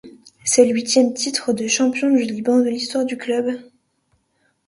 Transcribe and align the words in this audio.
C'est 0.43 0.65
le 0.65 0.73
huitième 0.73 1.13
titre 1.13 1.53
de 1.53 1.67
champion 1.67 2.09
du 2.09 2.23
Liban 2.23 2.57
de 2.57 2.69
l'histoire 2.69 3.05
du 3.05 3.17
club. 3.17 3.59